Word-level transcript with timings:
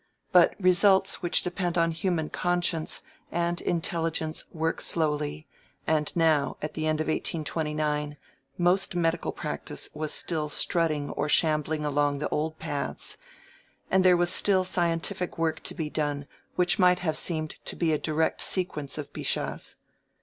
But 0.31 0.55
results 0.59 1.21
which 1.21 1.43
depend 1.43 1.77
on 1.77 1.91
human 1.91 2.31
conscience 2.31 3.03
and 3.31 3.61
intelligence 3.61 4.45
work 4.51 4.81
slowly, 4.81 5.45
and 5.85 6.11
now 6.15 6.57
at 6.59 6.73
the 6.73 6.87
end 6.87 7.01
of 7.01 7.05
1829, 7.05 8.17
most 8.57 8.95
medical 8.95 9.31
practice 9.31 9.89
was 9.93 10.11
still 10.11 10.49
strutting 10.49 11.11
or 11.11 11.29
shambling 11.29 11.85
along 11.85 12.17
the 12.17 12.29
old 12.29 12.57
paths, 12.57 13.15
and 13.91 14.03
there 14.03 14.17
was 14.17 14.31
still 14.31 14.63
scientific 14.63 15.37
work 15.37 15.61
to 15.61 15.75
be 15.75 15.91
done 15.91 16.25
which 16.55 16.79
might 16.79 16.97
have 16.97 17.15
seemed 17.15 17.63
to 17.65 17.75
be 17.75 17.93
a 17.93 17.99
direct 17.99 18.41
sequence 18.41 18.97
of 18.97 19.13
Bichat's. 19.13 19.75